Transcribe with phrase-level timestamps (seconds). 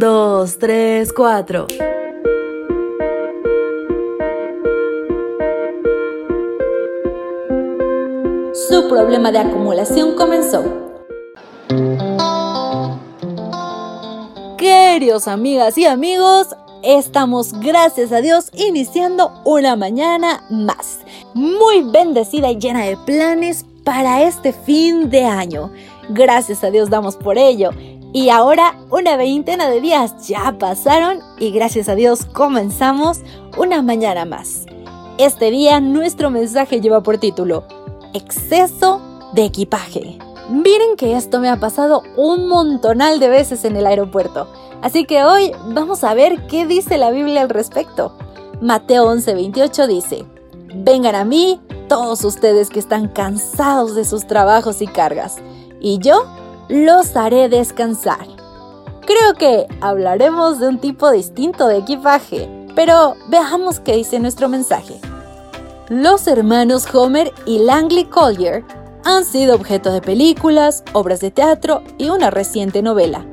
[0.00, 1.66] 2, 3, 4.
[8.54, 10.64] Su problema de acumulación comenzó.
[14.56, 16.46] Queridos amigas y amigos,
[16.82, 21.00] estamos gracias a Dios iniciando una mañana más,
[21.34, 25.70] muy bendecida y llena de planes para este fin de año.
[26.08, 27.70] Gracias a Dios damos por ello.
[28.12, 33.20] Y ahora una veintena de días ya pasaron y gracias a Dios comenzamos
[33.56, 34.66] una mañana más.
[35.16, 37.64] Este día nuestro mensaje lleva por título
[38.12, 39.00] Exceso
[39.32, 40.18] de equipaje.
[40.48, 44.48] Miren que esto me ha pasado un montonal de veces en el aeropuerto,
[44.82, 48.16] así que hoy vamos a ver qué dice la Biblia al respecto.
[48.60, 50.24] Mateo 11:28 dice,
[50.74, 55.36] Vengan a mí todos ustedes que están cansados de sus trabajos y cargas,
[55.80, 56.24] y yo
[56.70, 58.26] los haré descansar.
[59.04, 65.00] Creo que hablaremos de un tipo distinto de equipaje, pero veamos qué dice nuestro mensaje.
[65.88, 68.64] Los hermanos Homer y Langley Collier
[69.04, 73.26] han sido objeto de películas, obras de teatro y una reciente novela.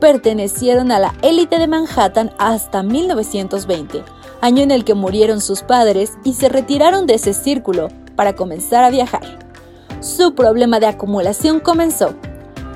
[0.00, 4.02] Pertenecieron a la élite de Manhattan hasta 1920,
[4.40, 8.82] año en el que murieron sus padres y se retiraron de ese círculo para comenzar
[8.82, 9.38] a viajar.
[10.00, 12.14] Su problema de acumulación comenzó,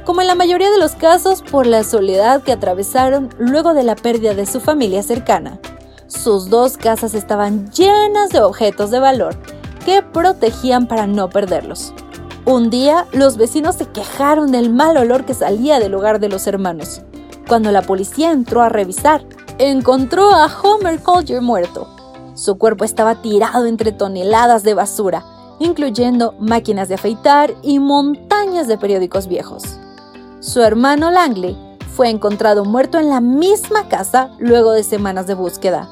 [0.04, 3.96] como en la mayoría de los casos, por la soledad que atravesaron luego de la
[3.96, 5.58] pérdida de su familia cercana.
[6.06, 9.36] Sus dos casas estaban llenas de objetos de valor
[9.84, 11.92] que protegían para no perderlos.
[12.44, 16.46] Un día, los vecinos se quejaron del mal olor que salía del hogar de los
[16.46, 17.00] hermanos.
[17.48, 19.24] Cuando la policía entró a revisar,
[19.58, 21.88] encontró a Homer Collier muerto.
[22.34, 25.24] Su cuerpo estaba tirado entre toneladas de basura,
[25.58, 29.78] incluyendo máquinas de afeitar y montañas de periódicos viejos.
[30.54, 31.56] Su hermano Langley
[31.96, 35.88] fue encontrado muerto en la misma casa luego de semanas de búsqueda.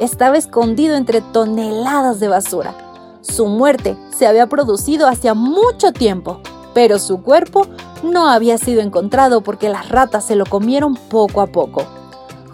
[0.00, 2.74] Estaba escondido entre toneladas de basura.
[3.20, 6.40] Su muerte se había producido hacía mucho tiempo,
[6.74, 7.68] pero su cuerpo
[8.02, 11.86] no había sido encontrado porque las ratas se lo comieron poco a poco.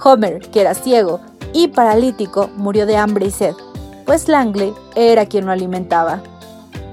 [0.04, 1.20] Homer, que era ciego
[1.54, 3.54] y paralítico, murió de hambre y sed,
[4.04, 6.20] pues Langley era quien lo alimentaba.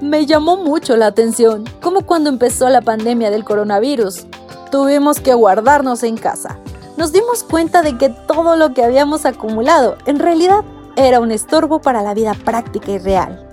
[0.00, 4.26] Me llamó mucho la atención, como cuando empezó la pandemia del coronavirus.
[4.70, 6.58] Tuvimos que guardarnos en casa.
[6.96, 10.64] Nos dimos cuenta de que todo lo que habíamos acumulado en realidad
[10.96, 13.46] era un estorbo para la vida práctica y real.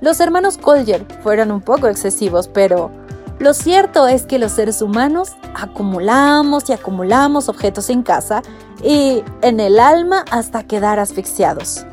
[0.00, 2.90] Los hermanos Collier fueron un poco excesivos, pero
[3.38, 8.42] lo cierto es que los seres humanos acumulamos y acumulamos objetos en casa
[8.82, 11.86] y en el alma hasta quedar asfixiados.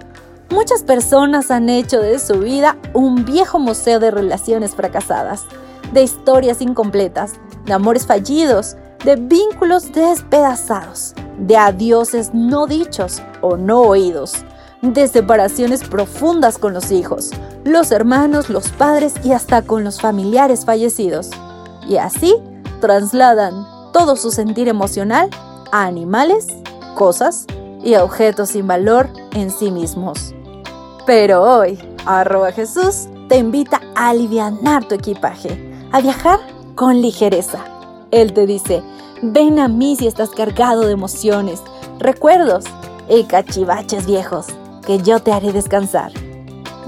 [0.49, 5.45] Muchas personas han hecho de su vida un viejo museo de relaciones fracasadas,
[5.91, 7.33] de historias incompletas,
[7.65, 14.33] de amores fallidos, de vínculos despedazados, de adioses no dichos o no oídos,
[14.81, 17.31] de separaciones profundas con los hijos,
[17.63, 21.29] los hermanos, los padres y hasta con los familiares fallecidos.
[21.87, 22.35] Y así
[22.79, 25.29] trasladan todo su sentir emocional
[25.71, 26.47] a animales,
[26.95, 27.45] cosas
[27.83, 30.33] y objetos sin valor en sí mismos.
[31.05, 34.53] Pero hoy, arroba Jesús te invita a aliviar
[34.87, 36.39] tu equipaje, a viajar
[36.75, 37.63] con ligereza.
[38.11, 38.83] Él te dice,
[39.21, 41.61] ven a mí si estás cargado de emociones,
[41.99, 42.65] recuerdos
[43.09, 44.47] y cachivaches viejos,
[44.85, 46.11] que yo te haré descansar.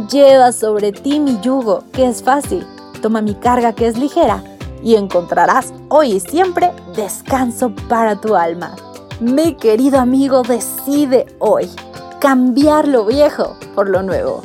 [0.09, 2.65] Lleva sobre ti mi yugo, que es fácil,
[3.01, 4.43] toma mi carga, que es ligera,
[4.81, 8.75] y encontrarás hoy y siempre descanso para tu alma.
[9.19, 11.69] Mi querido amigo, decide hoy
[12.19, 14.41] cambiar lo viejo por lo nuevo.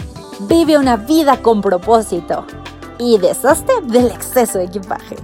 [0.49, 2.45] Vive una vida con propósito
[2.99, 5.17] y deshazte del exceso de equipaje.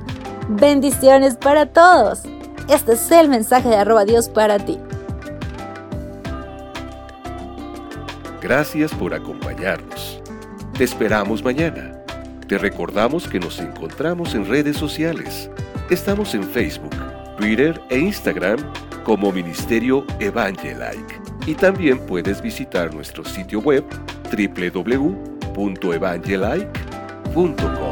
[0.48, 2.22] Bendiciones para todos.
[2.68, 4.78] Este es el mensaje de arroba Dios para ti.
[8.40, 10.22] Gracias por acompañarnos.
[10.76, 11.92] Te esperamos mañana.
[12.48, 15.50] Te recordamos que nos encontramos en redes sociales.
[15.90, 16.94] Estamos en Facebook,
[17.38, 18.58] Twitter e Instagram
[19.04, 23.84] como Ministerio Evangelike y también puedes visitar nuestro sitio web
[27.32, 27.89] www.evangelike.com.